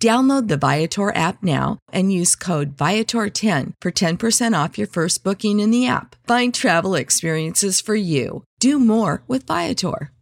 [0.00, 5.58] Download the Viator app now and use code Viator10 for 10% off your first booking
[5.58, 6.14] in the app.
[6.24, 8.44] Find travel experiences for you.
[8.60, 10.12] Do more with Viator.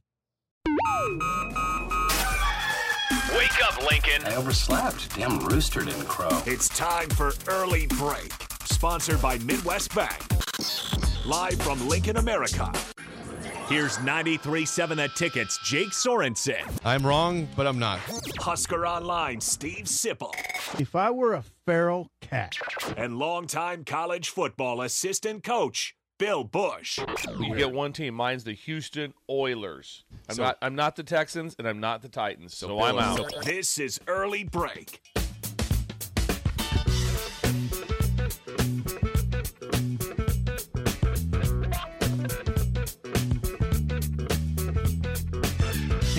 [3.34, 4.24] Wake up, Lincoln.
[4.24, 5.14] I overslept.
[5.14, 6.42] Damn rooster didn't crow.
[6.46, 8.32] It's time for Early Break,
[8.64, 10.22] sponsored by Midwest Bank.
[11.26, 12.72] Live from Lincoln, America.
[13.68, 16.62] Here's 93.7 The Tickets, Jake Sorensen.
[16.84, 17.98] I'm wrong, but I'm not.
[18.38, 20.32] Husker Online, Steve Sipple.
[20.80, 22.56] If I were a feral cat.
[22.96, 27.00] And longtime college football assistant coach, Bill Bush.
[27.40, 28.14] You get one team.
[28.14, 30.04] Mine's the Houston Oilers.
[30.28, 30.58] I'm So- not.
[30.62, 32.56] I'm not the Texans, and I'm not the Titans.
[32.56, 33.32] So, I'm out.
[33.44, 35.02] This is Early Break.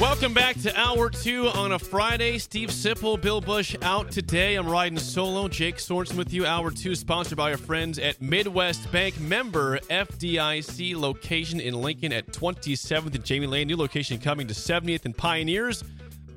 [0.10, 2.38] Welcome back to hour two on a Friday.
[2.38, 4.56] Steve Sipple, Bill Bush out today.
[4.56, 5.50] I'm riding solo.
[5.50, 6.46] Jake Sorensen with you.
[6.46, 9.20] Hour two, sponsored by our friends at Midwest Bank.
[9.20, 13.68] Member FDIC location in Lincoln at 27th and Jamie Lane.
[13.68, 15.84] New location coming to 70th and Pioneers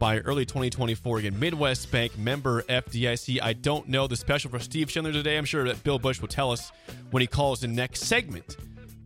[0.01, 1.19] by early 2024.
[1.19, 3.41] Again, Midwest Bank member FDIC.
[3.41, 5.39] I don't know the special for Steve Schindler today.
[5.39, 6.73] I'm sure that Bill Bush will tell us
[7.13, 8.57] when he calls the next segment.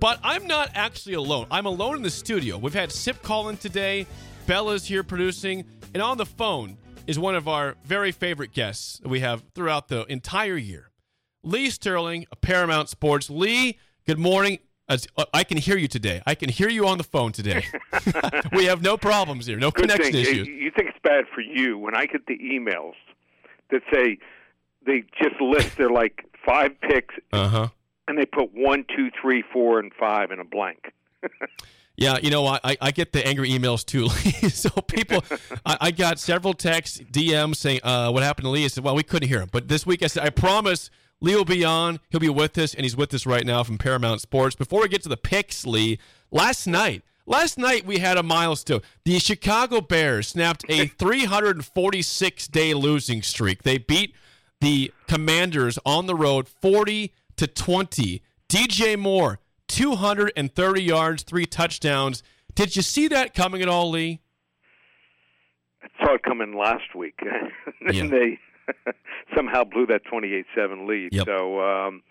[0.00, 1.46] But I'm not actually alone.
[1.50, 2.58] I'm alone in the studio.
[2.58, 4.06] We've had Sip call in today.
[4.46, 5.64] Bella's here producing.
[5.94, 9.88] And on the phone is one of our very favorite guests that we have throughout
[9.88, 10.90] the entire year.
[11.42, 13.30] Lee Sterling of Paramount Sports.
[13.30, 14.58] Lee, good morning.
[14.88, 16.20] As- uh, I can hear you today.
[16.26, 17.64] I can hear you on the phone today.
[18.52, 20.22] we have no problems here, no Good connection thing.
[20.22, 20.48] issues.
[20.48, 22.92] You think it's bad for you when I get the emails
[23.70, 24.18] that say
[24.86, 27.68] they just list their like five picks Uh huh.
[28.08, 30.92] And they put one, two, three, four, and five in a blank.
[31.96, 32.46] Yeah, you know?
[32.46, 34.04] I, I get the angry emails too.
[34.24, 34.48] Lee.
[34.48, 35.24] so people,
[35.66, 38.94] I, I got several texts, DMs saying, uh, "What happened to Lee?" I said, "Well,
[38.94, 42.00] we couldn't hear him." But this week, I said, "I promise." Lee will be on.
[42.10, 44.56] He'll be with us, and he's with us right now from Paramount Sports.
[44.56, 45.98] Before we get to the picks, Lee,
[46.30, 48.82] last night, last night we had a milestone.
[49.04, 53.62] The Chicago Bears snapped a 346 day losing streak.
[53.62, 54.14] They beat
[54.60, 58.22] the Commanders on the road 40 to 20.
[58.48, 62.22] DJ Moore, 230 yards, three touchdowns.
[62.54, 64.20] Did you see that coming at all, Lee?
[65.82, 67.18] I saw it coming last week,
[67.86, 68.38] and they
[69.36, 71.12] somehow blew that twenty-eight-seven lead.
[71.12, 71.26] Yep.
[71.26, 72.02] So um,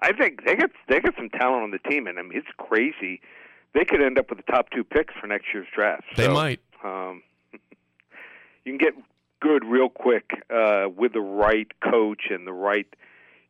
[0.00, 2.48] I think they got they got some talent on the team, and I mean it's
[2.58, 3.20] crazy.
[3.74, 6.04] They could end up with the top two picks for next year's draft.
[6.16, 6.60] They So, might.
[6.82, 7.22] Um,
[8.64, 8.94] you can get
[9.40, 12.86] good real quick uh, with the right coach and the right,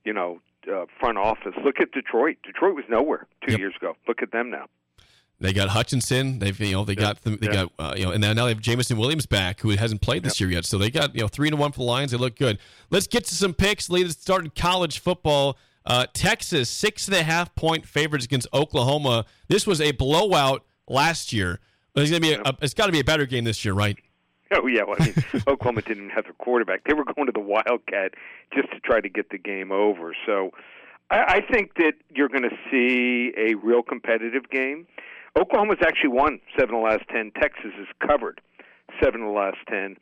[0.04, 0.40] you know,
[0.73, 1.55] uh, front office.
[1.65, 2.37] Look at Detroit.
[2.45, 3.61] Detroit was nowhere two Yep.
[3.61, 3.97] years ago.
[4.06, 4.67] Look at them now.
[5.41, 6.41] They got Hutchinson.
[6.41, 7.53] They've you know they got them, they Yeah.
[7.53, 10.41] got uh, you know and now they have Jameson Williams back who hasn't played this
[10.41, 10.65] year yet.
[10.65, 12.11] So they got you know three to one for the Lions.
[12.11, 12.59] They look good.
[12.91, 13.88] Let's get to some picks.
[13.88, 15.56] Let's start in college football.
[15.87, 19.25] Uh, Texas six and a half point favorites against Oklahoma.
[19.49, 21.61] This was a blowout last year.
[21.94, 23.97] It's gonna be a, it's got to be a better game this year, right?
[24.55, 26.85] Oh yeah, well, I mean, Oklahoma didn't have their quarterback.
[26.85, 28.15] They were going to the Wildcat
[28.55, 30.15] just to try to get the game over.
[30.25, 30.53] So,
[31.11, 34.87] I, I think that you're going to see a real competitive game.
[35.39, 37.31] Oklahoma's actually won seven of the last ten.
[37.39, 38.41] Texas has covered
[39.03, 39.97] seven of the last ten.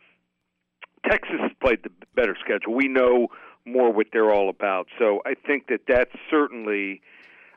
[1.10, 2.72] Texas has played the better schedule.
[2.74, 3.28] We know
[3.64, 4.86] more what they're all about.
[4.98, 7.02] So I think that that certainly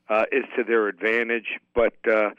[0.10, 1.60] uh, is to their advantage.
[1.74, 2.32] But uh,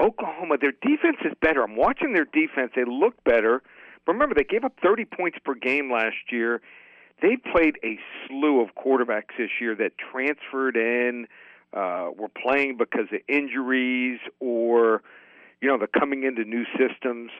[0.00, 1.62] Oklahoma, their defense is better.
[1.62, 2.72] I'm watching their defense.
[2.74, 3.62] They look better,
[4.06, 6.60] Remember, they gave up 30 points per game last year.
[7.22, 11.26] They played a slew of quarterbacks this year that transferred in,
[11.72, 15.02] uh, were playing because of injuries or,
[15.60, 17.30] you know, they're coming into new systems.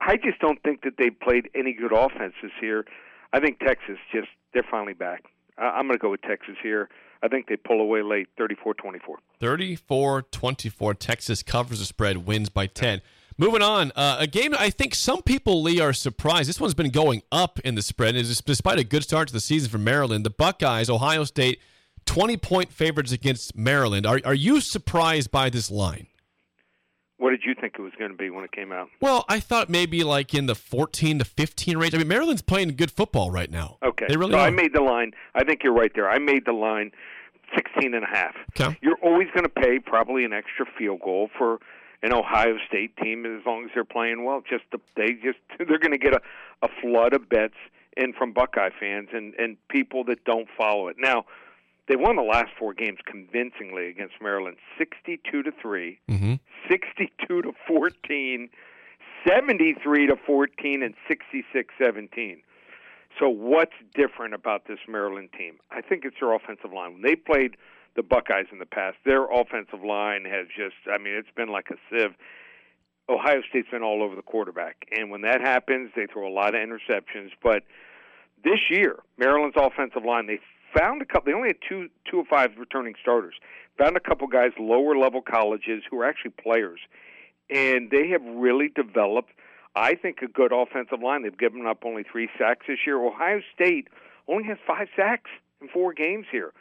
[0.00, 2.84] I just don't think that they played any good offenses here.
[3.32, 5.24] I think Texas just, they're finally back.
[5.56, 6.88] I'm going to go with Texas here.
[7.22, 9.18] I think they pull away late 34 24.
[9.40, 10.94] 34 24.
[10.94, 13.00] Texas covers the spread, wins by 10.
[13.36, 16.48] Moving on, uh, a game I think some people, Lee, are surprised.
[16.48, 18.14] This one's been going up in the spread.
[18.14, 21.60] Is despite a good start to the season for Maryland, the Buckeyes, Ohio State,
[22.06, 24.06] 20 point favorites against Maryland.
[24.06, 26.06] Are, are you surprised by this line?
[27.16, 28.88] What did you think it was going to be when it came out?
[29.00, 31.94] Well, I thought maybe like in the 14 to 15 range.
[31.94, 33.78] I mean, Maryland's playing good football right now.
[33.84, 34.06] Okay.
[34.08, 34.46] They really so are.
[34.46, 35.12] I made the line.
[35.34, 36.08] I think you're right there.
[36.08, 36.90] I made the line
[37.56, 38.34] 16 and a half.
[38.58, 38.76] Okay.
[38.82, 41.58] You're always going to pay probably an extra field goal for
[42.04, 44.42] an Ohio State team as long as they're playing well.
[44.48, 46.20] Just the, they just they're going to get a,
[46.62, 47.54] a flood of bets
[47.96, 50.96] in from Buckeye fans and and people that don't follow it.
[50.98, 51.24] Now,
[51.88, 56.40] they won the last four games convincingly against Maryland, 62 to 3, Mhm.
[56.70, 58.48] 62 to 14,
[59.28, 62.38] 73 to 14 and 66-17.
[63.18, 65.58] So what's different about this Maryland team?
[65.70, 66.94] I think it's their offensive line.
[66.94, 67.56] When they played
[67.96, 71.68] the Buckeyes in the past, their offensive line has just I mean, it's been like
[71.70, 72.14] a sieve.
[73.08, 74.86] Ohio State's been all over the quarterback.
[74.96, 77.62] And when that happens, they throw a lot of interceptions, but
[78.42, 80.40] this year, Maryland's offensive line, they
[80.76, 83.34] found a couple they only had two two of five returning starters.
[83.78, 86.80] Found a couple guys lower level colleges who are actually players.
[87.50, 89.30] And they have really developed
[89.76, 91.22] I think a good offensive line.
[91.22, 93.04] They've given up only three sacks this year.
[93.04, 93.88] Ohio State
[94.28, 95.30] only has five sacks
[95.60, 96.52] in four games here.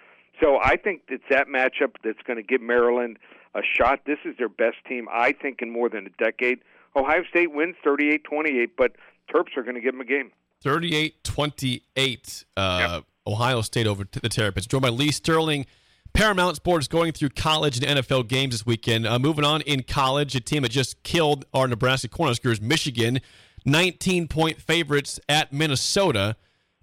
[0.41, 3.18] So I think it's that matchup that's going to give Maryland
[3.56, 4.01] a shot.
[4.06, 6.59] This is their best team, I think, in more than a decade.
[6.95, 8.94] Ohio State wins 38-28, but
[9.33, 10.31] Terps are going to give them a game.
[10.63, 12.45] 38 28.
[12.56, 14.68] Uh, Ohio State over to the Terrapins.
[14.68, 15.65] Joined by Lee Sterling.
[16.13, 19.07] Paramount Sports going through college and NFL games this weekend.
[19.07, 23.19] Uh, moving on in college, a team that just killed our Nebraska Cornhuskers, Michigan,
[23.65, 26.36] 19 point favorites at Minnesota.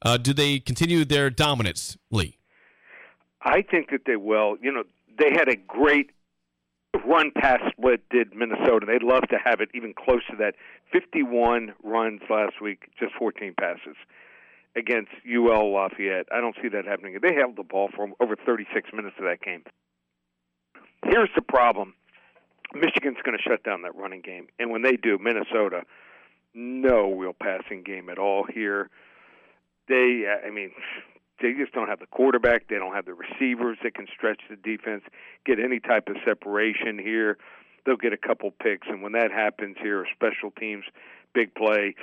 [0.02, 2.39] Uh, do they continue their dominance, Lee?
[3.42, 4.56] I think that they will.
[4.60, 4.84] You know,
[5.18, 6.10] they had a great
[7.06, 8.86] run pass split did Minnesota.
[8.86, 10.54] They'd love to have it even close to that.
[10.92, 13.96] 51 runs last week, just 14 passes
[14.76, 16.26] against UL Lafayette.
[16.32, 17.18] I don't see that happening.
[17.20, 19.64] They held the ball for over 36 minutes of that game.
[21.04, 21.94] Here's the problem.
[22.74, 24.46] Michigan's going to shut down that running game.
[24.58, 25.82] And when they do, Minnesota,
[26.54, 28.90] no real passing game at all here.
[29.88, 30.70] They, I mean,
[31.40, 32.68] they just don't have the quarterback.
[32.68, 35.02] They don't have the receivers that can stretch the defense,
[35.44, 37.38] get any type of separation here.
[37.84, 40.84] They'll get a couple picks, and when that happens here, special teams,
[41.34, 41.94] big play.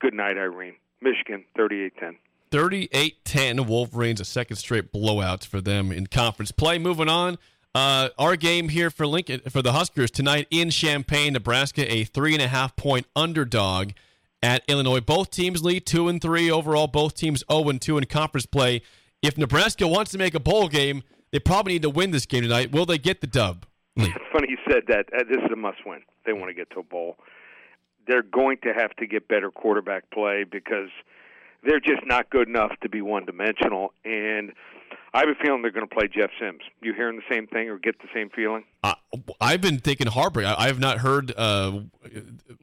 [0.00, 0.74] Good night, Irene.
[1.00, 2.16] Michigan, 38-10.
[2.50, 6.78] 38-10 Wolverines, a second straight blowout for them in conference play.
[6.78, 7.38] Moving on,
[7.74, 12.32] uh, our game here for Lincoln for the Huskers tonight in Champaign, Nebraska, a three
[12.32, 13.92] and a half point underdog
[14.42, 15.00] at Illinois.
[15.00, 16.86] Both teams lead two and three overall.
[16.86, 18.82] Both teams zero and two in conference play.
[19.22, 22.42] If Nebraska wants to make a bowl game, they probably need to win this game
[22.42, 22.72] tonight.
[22.72, 23.66] Will they get the dub?
[23.96, 25.06] Funny you said that.
[25.14, 26.00] Uh, This is a must-win.
[26.24, 27.16] They want to get to a bowl.
[28.06, 30.88] They're going to have to get better quarterback play because
[31.62, 33.92] they're just not good enough to be one-dimensional.
[34.04, 34.52] And
[35.12, 36.62] I have a feeling they're going to play Jeff Sims.
[36.80, 38.64] You hearing the same thing or get the same feeling?
[38.82, 38.94] Uh,
[39.40, 40.44] I've been thinking Haarberg.
[40.46, 41.32] I, I have not heard.
[41.36, 41.80] Uh,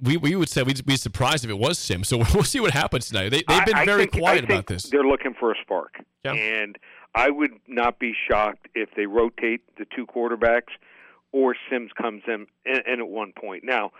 [0.04, 2.04] we we would say we'd be surprised if it was Sim.
[2.04, 3.30] So we'll see what happens tonight.
[3.30, 4.84] They, they've been I- I very think- quiet I think about this.
[4.84, 5.96] They're looking for a spark.
[6.24, 6.34] Yeah.
[6.34, 6.78] And
[7.16, 10.74] I would not be shocked if they rotate the two quarterbacks
[11.32, 13.64] or Sims comes in, in, in at one point.
[13.64, 13.92] Now,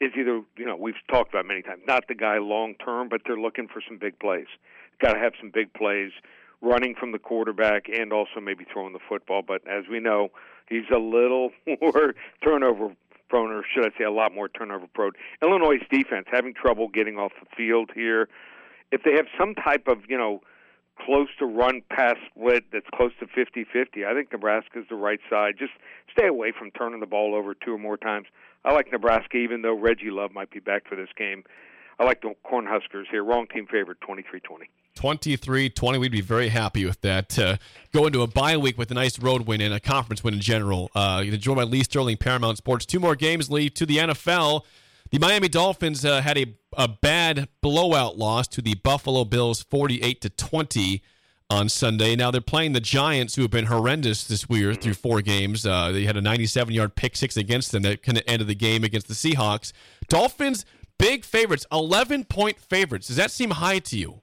[0.00, 3.20] is either, you know, we've talked about many times, not the guy long term, but
[3.26, 4.46] they're looking for some big plays.
[5.02, 6.12] Got to have some big plays
[6.62, 9.42] running from the quarterback and also maybe throwing the football.
[9.46, 10.28] But as we know,
[10.68, 11.50] he's a little
[11.82, 12.94] more turnover
[13.30, 15.12] prone, or should I say, a lot more turnover prone.
[15.42, 18.28] Illinois' defense having trouble getting off the field here.
[18.92, 20.42] If they have some type of, you know,
[21.06, 25.54] close to run pass split that's close to 50-50, I think Nebraska's the right side.
[25.58, 25.72] Just
[26.12, 28.26] stay away from turning the ball over two or more times.
[28.64, 31.44] I like Nebraska, even though Reggie Love might be back for this game.
[31.98, 33.24] I like the Cornhuskers here.
[33.24, 33.98] Wrong team favorite,
[34.96, 35.72] 23-20.
[35.74, 36.00] 23-20.
[36.00, 37.38] We'd be very happy with that.
[37.38, 37.56] Uh,
[37.92, 40.40] go into a bye week with a nice road win and a conference win in
[40.40, 40.90] general.
[40.94, 42.86] Uh, by Lee Sterling, Paramount Sports.
[42.86, 44.62] Two more games, Lee, to the NFL.
[45.10, 50.20] The Miami Dolphins uh, had a, a bad blowout loss to the Buffalo Bills, 48
[50.20, 51.02] to 20
[51.50, 52.14] on Sunday.
[52.14, 55.66] Now they're playing the Giants, who have been horrendous this year through four games.
[55.66, 58.54] Uh, they had a 97 yard pick six against them that kind of ended the
[58.54, 59.72] game against the Seahawks.
[60.08, 60.64] Dolphins
[61.00, 63.08] big favorites, 11 point favorites.
[63.08, 64.22] Does that seem high to you?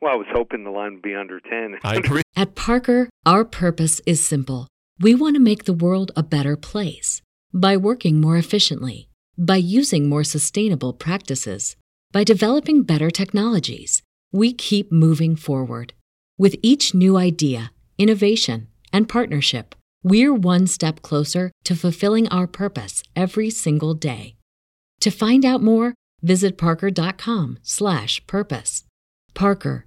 [0.00, 1.80] Well, I was hoping the line would be under 10.
[1.84, 2.22] I agree.
[2.34, 4.66] At Parker, our purpose is simple.
[4.98, 7.20] We want to make the world a better place
[7.52, 11.76] by working more efficiently, by using more sustainable practices,
[12.12, 14.02] by developing better technologies.
[14.32, 15.92] We keep moving forward.
[16.38, 23.02] With each new idea, innovation, and partnership, we're one step closer to fulfilling our purpose
[23.14, 24.36] every single day.
[25.00, 25.92] To find out more,
[26.22, 28.84] visit parker.com/purpose.
[29.34, 29.86] Parker,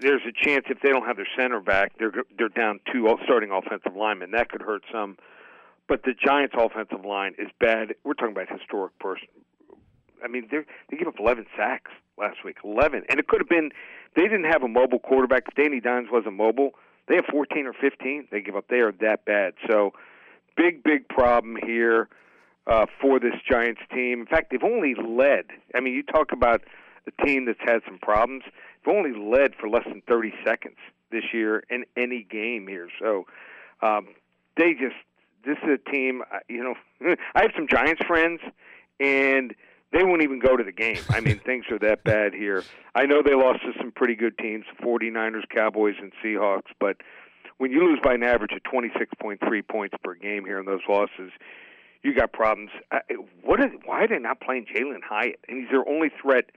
[0.00, 3.50] there's a chance if they don't have their center back, they're they're down two starting
[3.50, 4.32] offensive linemen.
[4.32, 5.16] That could hurt some.
[5.88, 7.94] But the Giants' offensive line is bad.
[8.02, 9.28] We're talking about historic person.
[10.22, 10.58] I mean, they
[10.90, 13.70] they gave up 11 sacks last week, 11, and it could have been
[14.16, 15.44] they didn't have a mobile quarterback.
[15.48, 16.72] If Danny Dimes wasn't mobile,
[17.08, 18.28] they have 14 or 15.
[18.30, 18.66] They give up.
[18.68, 19.54] They are that bad.
[19.70, 19.92] So,
[20.56, 22.08] big big problem here
[22.66, 24.20] uh, for this Giants team.
[24.20, 25.46] In fact, they've only led.
[25.74, 26.62] I mean, you talk about
[27.06, 28.42] a team that's had some problems.
[28.86, 30.76] Only led for less than 30 seconds
[31.10, 32.88] this year in any game here.
[33.00, 33.24] So,
[33.82, 34.08] um,
[34.56, 34.96] they just
[35.44, 36.22] this is a team.
[36.48, 38.40] You know, I have some Giants friends,
[39.00, 39.54] and
[39.92, 40.98] they won't even go to the game.
[41.10, 42.64] I mean, things are that bad here.
[42.94, 46.96] I know they lost to some pretty good teams, the 49ers, Cowboys, and Seahawks, but
[47.58, 51.32] when you lose by an average of 26.3 points per game here in those losses,
[52.02, 52.70] you got problems.
[52.92, 53.00] I,
[53.42, 55.40] what is, why are they not playing Jalin Hyatt?
[55.48, 56.50] And he's their only threat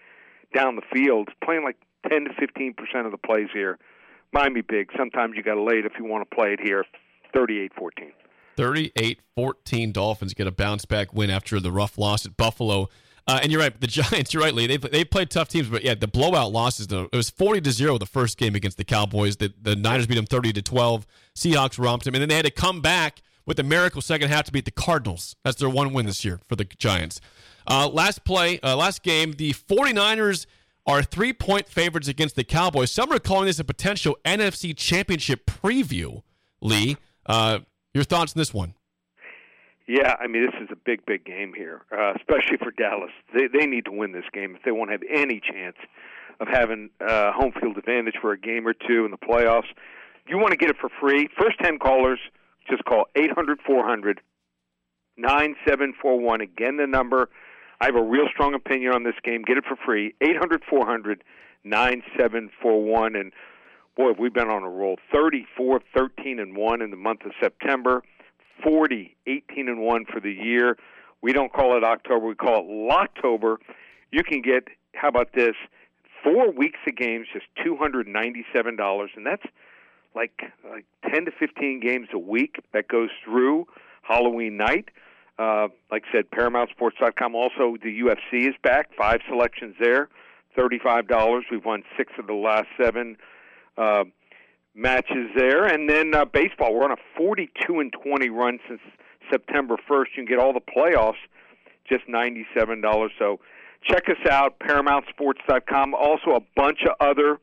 [0.53, 1.77] down the field, playing like
[2.09, 3.77] 10 to 15 percent of the plays here.
[4.31, 4.89] Miami big.
[4.97, 6.85] Sometimes you got to lay it if you want to play it here.
[7.35, 8.11] 38-14.
[8.57, 12.89] 38 14 Dolphins get a bounce back win after the rough loss at Buffalo.
[13.27, 14.67] Uh, and you're right, the Giants, you're right, Lee.
[14.67, 17.71] They they played tough teams, but yeah, the blowout losses, though, it was 40 to
[17.71, 19.37] 0 the first game against the Cowboys.
[19.37, 21.05] The, the Niners beat them 30 to 12.
[21.35, 24.45] Seahawks romped them, and then they had to come back with a miracle second half
[24.45, 25.35] to beat the Cardinals.
[25.43, 27.19] That's their one win this year for the Giants.
[27.65, 30.45] Uh, last play, uh, last game, the 49ers
[30.85, 32.91] are three point favorites against the Cowboys.
[32.91, 36.21] Some are calling this a potential NFC championship preview,
[36.61, 36.97] Lee.
[37.25, 37.59] Uh,
[37.91, 38.75] your thoughts on this one?
[39.87, 43.09] Yeah, I mean this is a big, big game here, uh, especially for Dallas.
[43.33, 45.77] They they need to win this game if they want to have any chance
[46.39, 49.69] of having uh, home field advantage for a game or two in the playoffs.
[50.27, 51.27] You want to get it for free.
[51.35, 52.19] First ten callers,
[52.69, 54.21] just call eight hundred four hundred
[55.17, 56.41] nine seven four one.
[56.41, 57.29] Again, the number.
[57.81, 59.41] I have a real strong opinion on this game.
[59.43, 60.13] Get it for free.
[60.21, 61.23] Eight hundred four hundred
[61.63, 63.15] nine seven four one.
[63.15, 63.31] And
[63.95, 64.97] boy, we've been on a roll.
[65.13, 68.03] Thirty four thirteen and one in the month of September.
[68.63, 70.77] 40, 18 and 1 for the year.
[71.21, 73.57] We don't call it October, we call it Locktober.
[74.11, 75.55] You can get how about this?
[76.23, 79.43] 4 weeks of games just $297 and that's
[80.15, 83.67] like like 10 to 15 games a week that goes through
[84.01, 84.89] Halloween night.
[85.37, 87.33] Uh, like I said, ParamountSports.com.
[87.33, 88.89] Also, the UFC is back.
[88.97, 90.09] Five selections there,
[90.53, 91.45] thirty-five dollars.
[91.49, 93.15] We've won six of the last seven
[93.77, 94.03] uh,
[94.75, 96.75] matches there, and then uh, baseball.
[96.75, 98.81] We're on a forty-two and twenty run since
[99.31, 100.11] September first.
[100.17, 101.21] You can get all the playoffs,
[101.87, 103.11] just ninety-seven dollars.
[103.17, 103.39] So
[103.83, 105.93] check us out, ParamountSports.com.
[105.93, 107.39] Also, a bunch of other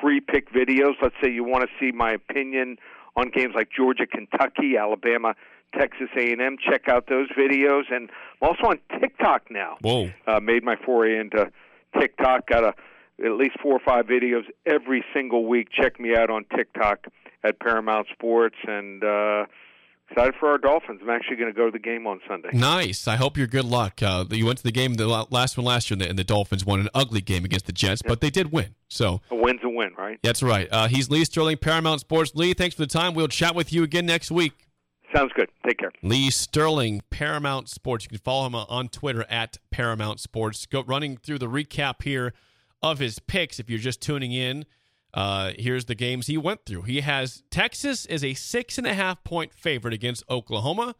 [0.00, 0.94] free pick videos.
[1.02, 2.76] Let's say you want to see my opinion
[3.16, 5.34] on games like Georgia, Kentucky, Alabama,
[5.78, 6.56] Texas A&M.
[6.58, 9.76] Check out those videos, and I'm also on TikTok now.
[9.80, 10.10] Whoa!
[10.26, 11.50] Uh, made my foray into
[11.98, 12.48] TikTok.
[12.48, 12.74] Got a
[13.24, 15.68] at least four or five videos every single week.
[15.70, 17.06] Check me out on TikTok
[17.44, 19.44] at Paramount Sports, and uh,
[20.10, 21.00] excited for our Dolphins.
[21.02, 22.50] I'm actually going to go to the game on Sunday.
[22.52, 23.06] Nice.
[23.06, 24.02] I hope you're good luck.
[24.02, 26.24] Uh, you went to the game, the last one last year, and the, and the
[26.24, 28.74] Dolphins won an ugly game against the Jets, but they did win.
[28.88, 30.18] So a win's a win, right?
[30.22, 30.68] That's right.
[30.70, 32.32] Uh, he's Lee Sterling, Paramount Sports.
[32.34, 33.14] Lee, thanks for the time.
[33.14, 34.66] We'll chat with you again next week.
[35.14, 35.48] Sounds good.
[35.66, 35.90] Take care.
[36.02, 38.04] Lee Sterling, Paramount Sports.
[38.04, 40.66] You can follow him on Twitter at Paramount Sports.
[40.66, 42.32] Go running through the recap here
[42.82, 43.58] of his picks.
[43.58, 44.66] If you're just tuning in,
[45.12, 46.82] uh, here's the games he went through.
[46.82, 50.94] He has Texas as a six and a half point favorite against Oklahoma.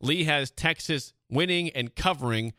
[0.00, 2.52] Lee has Texas winning and covering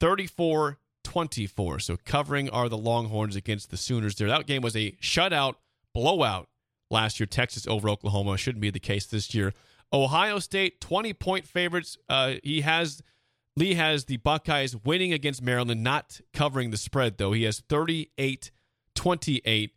[0.00, 1.78] 34 24.
[1.80, 4.28] So covering are the Longhorns against the Sooners there.
[4.28, 5.54] That game was a shutout,
[5.92, 6.48] blowout
[6.90, 7.26] last year.
[7.26, 8.36] Texas over Oklahoma.
[8.36, 9.52] Shouldn't be the case this year.
[9.92, 11.96] Ohio State, 20 point favorites.
[12.08, 13.02] Uh, he has.
[13.56, 17.30] Lee has the Buckeyes winning against Maryland, not covering the spread, though.
[17.30, 18.50] He has 38
[18.96, 19.72] 28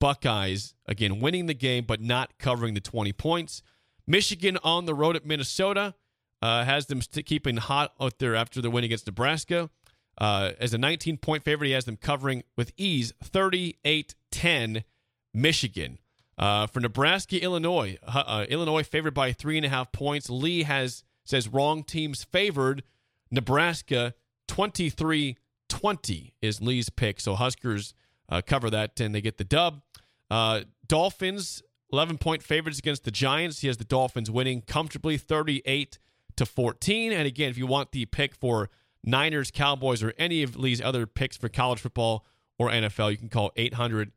[0.00, 3.62] Buckeyes, again, winning the game, but not covering the 20 points.
[4.06, 5.94] Michigan on the road at Minnesota
[6.42, 9.70] uh, has them st- keeping hot out there after the win against Nebraska.
[10.18, 14.84] Uh, as a 19 point favorite, he has them covering with ease 38 10
[15.32, 15.98] Michigan.
[16.36, 20.30] Uh, for Nebraska, Illinois, uh, Illinois favored by three and a half points.
[20.30, 22.82] Lee has says wrong teams favored.
[23.30, 24.14] Nebraska
[24.48, 25.36] 23
[25.68, 27.20] 20 is Lee's pick.
[27.20, 27.94] So Huskers
[28.28, 29.82] uh, cover that and they get the dub.
[30.30, 33.60] Uh, Dolphins, 11 point favorites against the Giants.
[33.60, 35.98] He has the Dolphins winning comfortably 38
[36.36, 37.12] to 14.
[37.12, 38.70] And again, if you want the pick for
[39.04, 42.24] Niners, Cowboys, or any of these other picks for college football
[42.58, 44.12] or NFL, you can call 800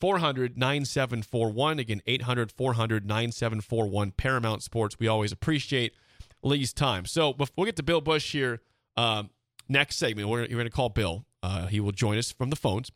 [0.00, 1.78] 400 9741.
[1.78, 4.12] Again, 800 400 9741.
[4.12, 4.96] Paramount Sports.
[4.98, 5.94] We always appreciate
[6.42, 7.06] Lee's time.
[7.06, 8.60] So we'll get to Bill Bush here,
[8.96, 9.30] um,
[9.68, 11.24] next segment, we're, going to call Bill.
[11.42, 12.90] Uh, he will join us from the phones.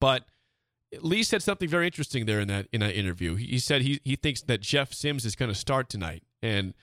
[0.00, 0.26] But
[1.00, 3.34] Lee said something very interesting there in that in that interview.
[3.34, 6.22] He said he he thinks that Jeff Sims is going to start tonight.
[6.42, 6.74] And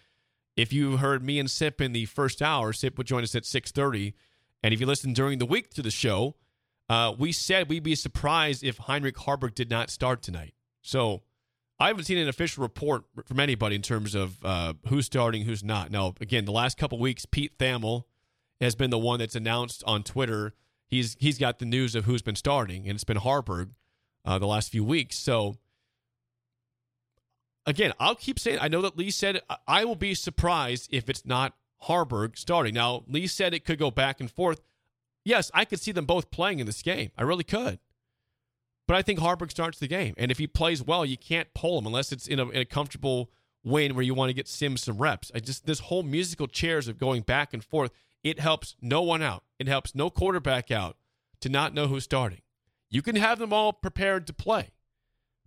[0.56, 3.46] if you heard me and Sip in the first hour, Sip would join us at
[3.46, 4.14] six thirty.
[4.62, 6.36] And if you listened during the week to the show,
[6.90, 10.54] uh, we said we'd be surprised if Heinrich Haarberg did not start tonight.
[10.82, 11.24] So
[11.80, 15.64] I haven't seen an official report from anybody in terms of uh, who's starting, who's
[15.64, 15.92] not.
[15.92, 18.04] Now, again, the last couple weeks, Pete Thamel
[18.62, 20.54] has been the one that's announced on Twitter.
[20.88, 23.72] He's he's got the news of who's been starting, and it's been Haarberg
[24.26, 25.18] uh, the last few weeks.
[25.18, 25.58] So
[27.66, 28.60] again, I'll keep saying.
[28.62, 32.74] I know that Lee said I will be surprised if it's not Haarberg starting.
[32.74, 34.62] Now Lee said it could go back and forth.
[35.24, 37.12] Yes, I could see them both playing in this game.
[37.18, 37.80] I really could.
[38.88, 41.80] But I think Haarberg starts the game, and if he plays well, you can't pull
[41.80, 43.32] him unless it's in a, in a comfortable
[43.64, 45.32] win where you want to get Sims some reps.
[45.34, 47.92] I just this whole musical chairs of going back and forth.
[48.24, 49.44] It helps no one out.
[49.60, 50.98] It helps no quarterback out
[51.42, 52.42] to not know who's starting.
[52.96, 54.70] You can have them all prepared to play,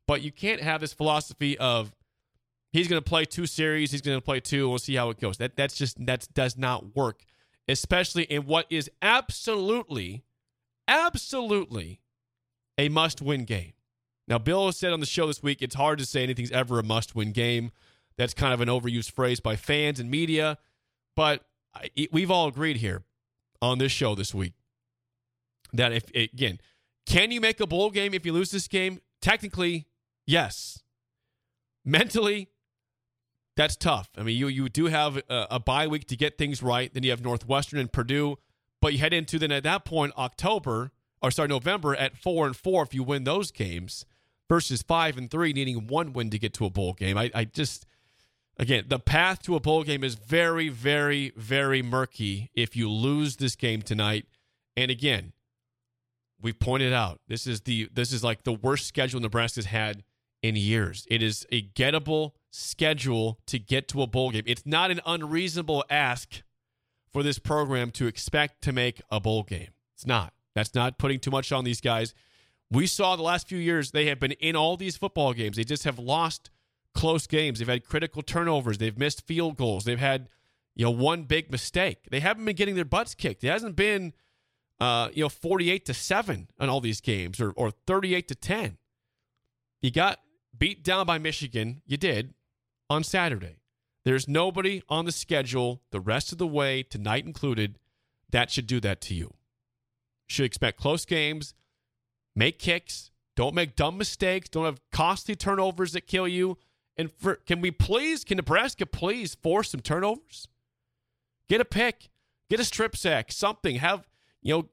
[0.07, 1.97] but you can't have this philosophy of
[2.73, 5.19] he's going to play two series, he's going to play two, we'll see how it
[5.19, 5.39] goes.
[5.39, 7.25] That that's just that does not work,
[7.67, 10.25] especially in what is absolutely,
[10.87, 12.03] absolutely
[12.77, 13.73] a must-win game.
[14.27, 16.83] Now, Bill said on the show this week, it's hard to say anything's ever a
[16.83, 17.71] must-win game.
[18.19, 20.59] That's kind of an overused phrase by fans and media,
[21.17, 21.47] but
[22.13, 23.05] we've all agreed here
[23.63, 24.53] on this show this week
[25.73, 26.61] that if again
[27.09, 29.01] can you make a bowl game if you lose this game?
[29.23, 29.87] Technically,
[30.27, 30.83] yes.
[31.85, 32.49] Mentally,
[33.57, 34.11] that's tough.
[34.17, 36.93] I mean, you you do have a, a bye week to get things right.
[36.93, 38.37] Then you have Northwestern and Purdue,
[38.81, 40.93] but you head into then at that point October
[41.23, 44.05] or sorry November at four and four if you win those games
[44.49, 47.17] versus five and three needing one win to get to a bowl game.
[47.17, 47.87] I, I just
[48.59, 53.37] again the path to a bowl game is very very very murky if you lose
[53.37, 54.27] this game tonight.
[54.77, 55.33] And again,
[56.41, 60.05] we've pointed out this is the this is like the worst schedule Nebraska's had
[60.43, 61.07] in years.
[61.11, 64.45] It is a gettable schedule to get to a bowl game.
[64.47, 66.43] It's not an unreasonable ask
[67.13, 69.71] for this program to expect to make a bowl game.
[69.95, 70.33] It's not.
[70.55, 72.15] That's not putting too much on these guys.
[72.71, 75.57] We saw the last few years they have been in all these football games.
[75.57, 76.51] They just have lost
[76.95, 77.59] close games.
[77.59, 78.79] They've had critical turnovers.
[78.79, 79.85] They've missed field goals.
[79.85, 80.29] They've had
[80.75, 82.09] you know one big mistake.
[82.11, 83.43] They haven't been getting their butts kicked.
[83.43, 84.13] It hasn't been
[84.81, 88.79] uh, you know, 48 to 7 on all these games or, or 38 to 10.
[89.83, 90.21] You got
[90.57, 91.83] beat down by Michigan.
[91.87, 92.35] You did
[92.89, 93.57] on Saturday.
[94.05, 97.79] There's nobody on the schedule the rest of the way, tonight included,
[98.31, 99.35] that should do that to you.
[100.29, 101.55] Should expect close games,
[102.35, 106.59] make kicks, don't make dumb mistakes, don't have costly turnovers that kill you.
[106.97, 110.49] And for, can we please, can Nebraska please force some turnovers?
[111.49, 112.09] Get a pick,
[112.51, 113.77] get a strip sack, something.
[113.77, 114.07] Have
[114.43, 114.69] you know,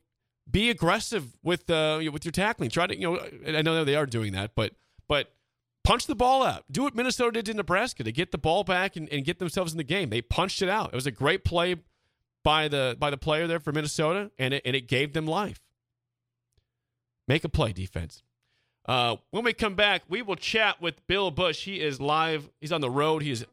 [0.50, 2.70] be aggressive with uh with your tackling.
[2.70, 4.74] Try to you know I know they are doing that, but
[5.08, 5.34] but
[5.84, 6.66] punch the ball out.
[6.72, 9.72] Do what Minnesota did to Nebraska to get the ball back and, and get themselves
[9.72, 10.10] in the game.
[10.10, 10.90] They punched it out.
[10.94, 11.76] It was a great play
[12.44, 15.60] by the by the player there for Minnesota, and it, and it gave them life.
[17.28, 18.22] Make a play, defense.
[18.88, 21.66] Uh, when we come back, we will chat with Bill Bush.
[21.66, 22.50] He is live.
[22.62, 23.24] He's on the road.
[23.24, 23.44] He's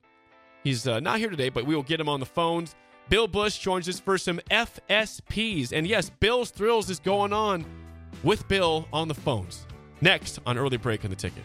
[0.62, 2.74] he's uh, not here today, but we will get him on the phones.
[3.08, 7.64] Bill Bush joins us for some FSPs, and yes, Bill's Thrills is going on
[8.22, 9.66] with Bill on the phones.
[10.00, 11.44] Next on early break on the ticket.